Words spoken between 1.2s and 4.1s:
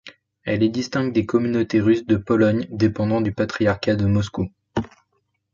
communautés russes de Pologne dépendant du patriarcat de